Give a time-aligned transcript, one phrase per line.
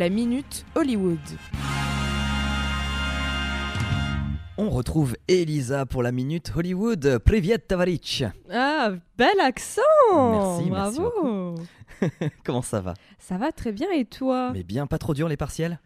[0.00, 1.18] la Minute Hollywood.
[4.56, 7.18] On retrouve Elisa pour la minute Hollywood.
[7.18, 8.24] Privet Tavaric.
[8.50, 11.54] Ah, bel accent Merci, merci Bravo
[12.46, 12.94] Comment ça va?
[13.18, 14.52] Ça va très bien et toi?
[14.54, 15.78] Mais bien, pas trop dur les partiels?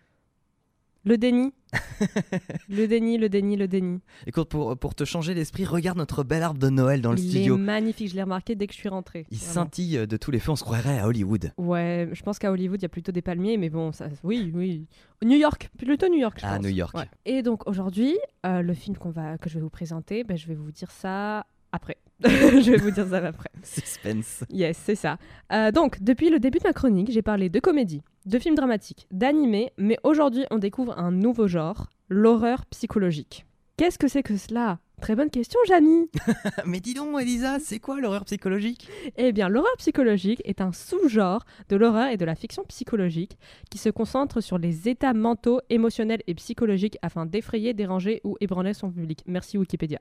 [1.04, 1.52] Le déni.
[2.68, 4.00] le déni, le déni, le déni.
[4.26, 7.28] Écoute, pour, pour te changer l'esprit, regarde notre bel arbre de Noël dans le Il
[7.28, 7.56] studio.
[7.56, 9.26] est magnifique, je l'ai remarqué dès que je suis rentrée.
[9.30, 9.52] Il Vraiment.
[9.52, 11.52] scintille de tous les feux, on se croirait à Hollywood.
[11.58, 14.50] Ouais, je pense qu'à Hollywood, il y a plutôt des palmiers, mais bon, ça, oui,
[14.54, 14.86] oui.
[15.22, 16.64] New York, plutôt New York, je Ah, pense.
[16.64, 16.96] New York.
[16.96, 17.08] Ouais.
[17.26, 20.46] Et donc aujourd'hui, euh, le film qu'on va, que je vais vous présenter, ben, je
[20.46, 21.98] vais vous dire ça après.
[22.24, 23.50] je vais vous dire ça après.
[23.62, 24.44] Suspense.
[24.50, 25.18] Yes, c'est ça.
[25.52, 29.06] Euh, donc, depuis le début de ma chronique, j'ai parlé de comédie, de films dramatiques,
[29.10, 33.46] d'animés, mais aujourd'hui, on découvre un nouveau genre, l'horreur psychologique.
[33.76, 34.78] Qu'est-ce que c'est que cela?
[35.04, 36.08] Très bonne question, Jamy.
[36.64, 38.88] Mais dis donc, Elisa, c'est quoi l'horreur psychologique?
[39.18, 43.36] Eh bien, l'horreur psychologique est un sous-genre de l'horreur et de la fiction psychologique
[43.70, 48.72] qui se concentre sur les états mentaux, émotionnels et psychologiques afin d'effrayer, déranger ou ébranler
[48.72, 49.20] son public.
[49.26, 49.98] Merci Wikipédia.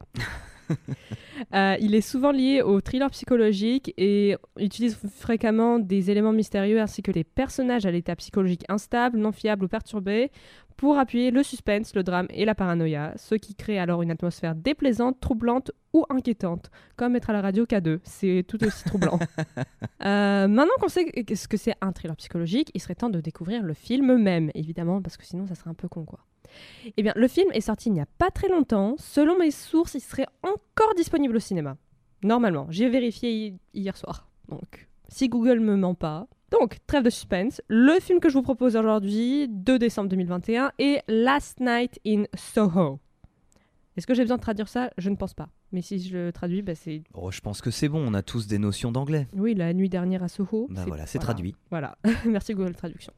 [1.54, 7.02] Euh, il est souvent lié au thriller psychologique et utilise fréquemment des éléments mystérieux ainsi
[7.02, 10.32] que des personnages à l'état psychologique instable, non fiable ou perturbé
[10.78, 14.56] pour appuyer le suspense, le drame et la paranoïa, ce qui crée alors une atmosphère
[14.56, 19.20] déplaisante, troublante ou inquiétante, comme être à la radio K2, c'est tout aussi troublant.
[20.06, 23.64] Euh, maintenant qu'on sait ce que c'est un thriller psychologique, il serait temps de découvrir
[23.64, 26.20] le film même, évidemment, parce que sinon ça serait un peu con quoi.
[26.98, 28.96] Eh bien, le film est sorti il n'y a pas très longtemps.
[28.98, 31.78] Selon mes sources, il serait encore disponible au cinéma.
[32.22, 34.28] Normalement, j'ai vérifié hi- hier soir.
[34.50, 36.28] Donc, si Google me ment pas.
[36.64, 37.62] Donc, trêve de suspense.
[37.68, 43.02] Le film que je vous propose aujourd'hui, 2 décembre 2021, est Last Night in Soho.
[43.98, 44.90] Est-ce que j'ai besoin de traduire ça?
[44.98, 45.50] Je ne pense pas.
[45.74, 48.22] Mais si je le traduis, bah, c'est Oh, je pense que c'est bon, on a
[48.22, 49.28] tous des notions d'anglais.
[49.34, 50.68] oui, la nuit dernière à Soho.
[50.70, 51.56] Bah voilà, c'est traduit.
[51.72, 53.12] Voilà, merci Google Traduction.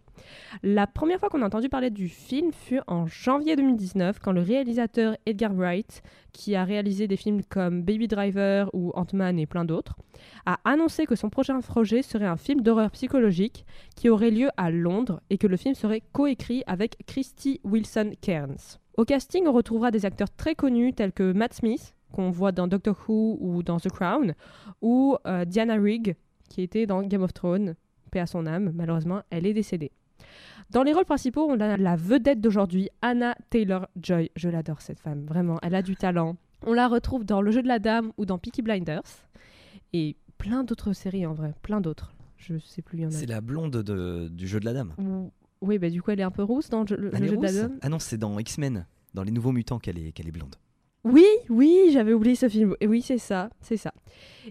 [0.64, 4.42] La première fois qu'on a entendu parler du film fut en janvier 2019, quand le
[4.42, 6.02] réalisateur Edgar Wright,
[6.32, 9.96] qui a réalisé des films comme Baby Driver ou Ant-Man et plein d'autres,
[10.46, 13.66] a annoncé que son prochain projet serait un film d'horreur psychologique
[13.98, 18.80] qui aurait lieu à Londres et que le film serait coécrit avec Christy Wilson Cairns.
[18.98, 22.68] Au casting, on retrouvera des acteurs très connus tels que Matt Smith, qu'on voit dans
[22.68, 24.34] Doctor Who ou dans The Crown,
[24.82, 26.16] ou euh, Diana Rigg,
[26.50, 27.76] qui était dans Game of Thrones,
[28.12, 29.92] paix à son âme, malheureusement, elle est décédée.
[30.72, 34.32] Dans les rôles principaux, on a la vedette d'aujourd'hui, Anna Taylor-Joy.
[34.36, 36.38] Je l'adore cette femme, vraiment, elle a du talent.
[36.66, 39.04] On la retrouve dans Le jeu de la dame ou dans Peaky Blinders.
[39.94, 42.16] Et plein d'autres séries en vrai, plein d'autres.
[42.38, 43.12] Je sais plus, il y en a.
[43.12, 44.94] C'est la blonde de- du jeu de la dame.
[44.98, 47.38] Ou- Oui, bah du coup, elle est un peu rousse dans le jeu, le jeu
[47.38, 47.78] de la dame.
[47.82, 50.56] Ah non, c'est dans X-Men, dans les nouveaux mutants qu'elle est, qu'elle est blonde.
[51.06, 52.76] Oui, oui, j'avais oublié ce film.
[52.82, 53.94] Et oui, c'est ça, c'est ça.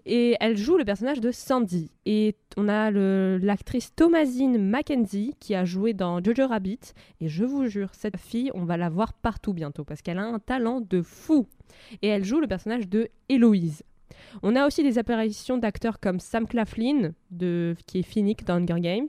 [0.07, 1.91] Et elle joue le personnage de Sandy.
[2.07, 6.79] Et on a l'actrice Thomasine Mackenzie qui a joué dans Jojo Rabbit.
[7.21, 10.25] Et je vous jure, cette fille, on va la voir partout bientôt parce qu'elle a
[10.25, 11.49] un talent de fou.
[12.03, 13.83] Et elle joue le personnage de Héloïse.
[14.45, 17.15] On a aussi des apparitions d'acteurs comme Sam Claflin,
[17.89, 19.09] qui est Finnick dans Hunger Games,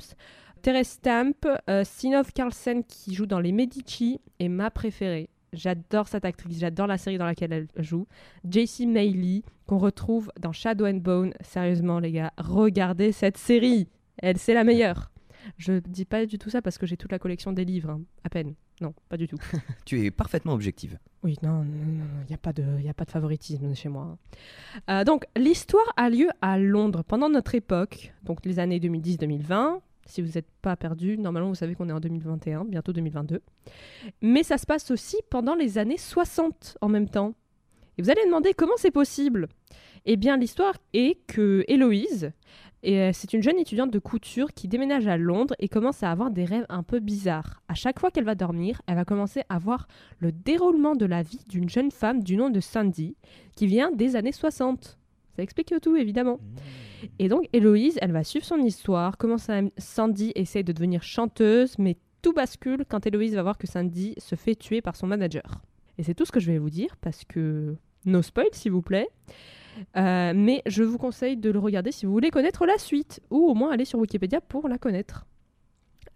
[0.63, 5.29] Therese Stamp, euh, Sinov Carlsen qui joue dans Les Medici, et ma préférée.
[5.55, 8.07] J'adore cette actrice, j'adore la série dans laquelle elle joue.
[8.49, 11.33] JC Mailey, qu'on retrouve dans Shadow and Bone.
[11.41, 13.87] Sérieusement, les gars, regardez cette série.
[14.17, 15.11] Elle, c'est la meilleure.
[15.57, 18.01] Je dis pas du tout ça parce que j'ai toute la collection des livres, hein.
[18.23, 18.55] à peine.
[18.81, 19.37] Non, pas du tout.
[19.85, 20.97] Tu es parfaitement objective.
[21.23, 24.17] Oui, non, non, il n'y a, pas de- y a pas de favoritisme chez moi.
[24.89, 29.79] Euh, donc, l'histoire a lieu à Londres pendant notre époque, donc les années 2010-2020.
[30.05, 33.41] Si vous n'êtes pas perdu, normalement vous savez qu'on est en 2021, bientôt 2022.
[34.21, 37.33] Mais ça se passe aussi pendant les années 60 en même temps.
[37.97, 39.47] Et vous allez demander comment c'est possible
[40.05, 42.31] Eh bien, l'histoire est que Héloïse,
[42.85, 46.29] euh, c'est une jeune étudiante de couture qui déménage à Londres et commence à avoir
[46.29, 47.61] des rêves un peu bizarres.
[47.67, 49.87] À chaque fois qu'elle va dormir, elle va commencer à voir
[50.19, 53.15] le déroulement de la vie d'une jeune femme du nom de Sandy,
[53.55, 54.99] qui vient des années 60.
[55.35, 56.39] Ça explique tout, évidemment.
[57.19, 59.37] Et donc, Héloïse, elle va suivre son histoire, comment
[59.77, 64.35] Sandy essaye de devenir chanteuse, mais tout bascule quand Héloïse va voir que Sandy se
[64.35, 65.61] fait tuer par son manager.
[65.97, 67.75] Et c'est tout ce que je vais vous dire, parce que...
[68.05, 69.09] No spoil, s'il vous plaît.
[69.97, 73.49] Euh, mais je vous conseille de le regarder si vous voulez connaître la suite, ou
[73.49, 75.25] au moins aller sur Wikipédia pour la connaître.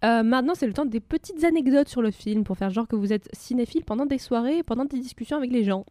[0.04, 2.96] Euh, maintenant, c'est le temps des petites anecdotes sur le film pour faire genre que
[2.96, 5.84] vous êtes cinéphile pendant des soirées et pendant des discussions avec les gens.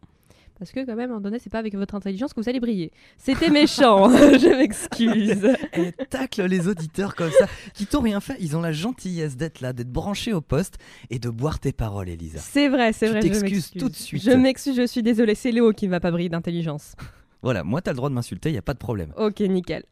[0.60, 2.48] Parce que, quand même, à un moment donné, c'est pas avec votre intelligence que vous
[2.48, 2.92] allez briller.
[3.16, 5.48] C'était méchant, je m'excuse.
[5.72, 8.36] Elle tacle les auditeurs comme ça, qui t'ont rien fait.
[8.40, 10.76] Ils ont la gentillesse d'être là, d'être branchés au poste
[11.08, 12.38] et de boire tes paroles, Elisa.
[12.38, 13.20] C'est vrai, c'est Tu vrai.
[13.22, 13.80] je t'excuses m'excuse.
[13.82, 14.22] tout de suite.
[14.22, 15.34] Je m'excuse, je suis désolée.
[15.34, 16.94] C'est Léo qui ne va pas briller d'intelligence.
[17.42, 19.14] Voilà, moi t'as le droit de m'insulter, il y a pas de problème.
[19.16, 19.84] Ok, nickel.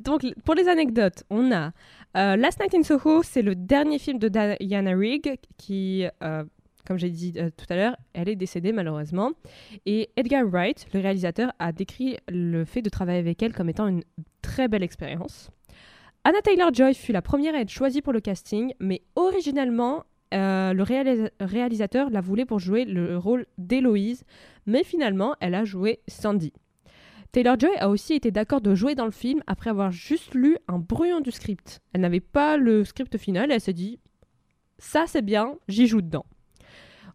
[0.00, 1.70] Donc, pour les anecdotes, on a
[2.16, 6.42] euh, Last Night in Soho, c'est le dernier film de Diana Rigg qui, euh,
[6.90, 9.30] comme j'ai dit euh, tout à l'heure, elle est décédée malheureusement.
[9.86, 13.86] Et Edgar Wright, le réalisateur, a décrit le fait de travailler avec elle comme étant
[13.86, 14.02] une
[14.42, 15.52] très belle expérience.
[16.24, 20.02] Anna Taylor-Joy fut la première à être choisie pour le casting, mais originellement,
[20.32, 20.82] le
[21.38, 24.24] réalisateur la voulait pour jouer le rôle d'Héloïse,
[24.66, 26.52] mais finalement, elle a joué Sandy.
[27.30, 30.80] Taylor-Joy a aussi été d'accord de jouer dans le film après avoir juste lu un
[30.80, 31.82] brouillon du script.
[31.92, 34.00] Elle n'avait pas le script final elle s'est dit
[34.78, 36.26] ça c'est bien, j'y joue dedans.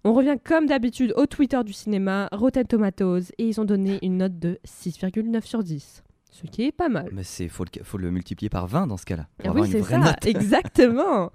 [0.07, 4.17] On revient comme d'habitude au Twitter du cinéma, Rotten Tomatoes, et ils ont donné une
[4.17, 6.03] note de 6,9 sur 10.
[6.29, 7.09] Ce qui est pas mal.
[7.11, 9.25] Mais c'est faut, faut le multiplier par 20 dans ce cas-là.
[9.43, 11.31] Ah oui, c'est ça, exactement.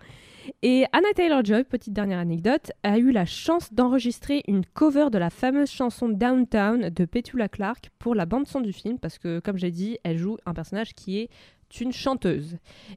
[0.63, 5.31] Et Anna Taylor-Joy, petite dernière anecdote, a eu la chance d'enregistrer une cover de la
[5.31, 9.73] fameuse chanson Downtown de Petula Clark pour la bande-son du film, parce que, comme j'ai
[9.73, 11.29] dit, elle joue un personnage qui est
[11.81, 12.57] une chanteuse.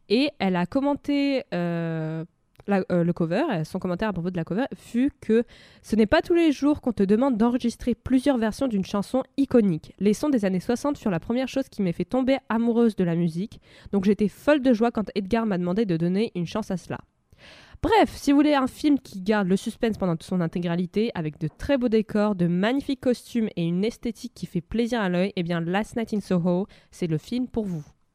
[0.09, 2.25] Et elle a commenté euh,
[2.69, 5.44] euh, le cover, son commentaire à propos de la cover fut que
[5.81, 9.94] ce n'est pas tous les jours qu'on te demande d'enregistrer plusieurs versions d'une chanson iconique.
[10.00, 13.03] Les sons des années 60 furent la première chose qui m'a fait tomber amoureuse de
[13.03, 13.59] la musique,
[13.91, 17.00] donc j'étais folle de joie quand Edgar m'a demandé de donner une chance à cela.
[17.81, 21.49] Bref, si vous voulez un film qui garde le suspense pendant son intégralité, avec de
[21.49, 25.44] très beaux décors, de magnifiques costumes et une esthétique qui fait plaisir à l'œil, eh
[25.44, 27.83] bien Last Night in Soho, c'est le film pour vous.